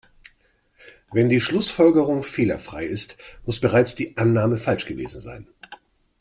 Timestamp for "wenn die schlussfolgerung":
1.11-2.23